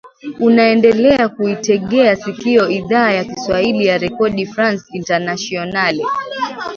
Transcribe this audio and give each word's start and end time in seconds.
unaendelea 0.39 1.29
kuitegea 1.29 2.15
sikio 2.15 2.69
idhaa 2.69 3.11
ya 3.11 3.23
kiswahili 3.23 3.85
ya 3.85 3.97
redio 3.97 4.45
france 4.53 4.83
internationale 4.93 6.03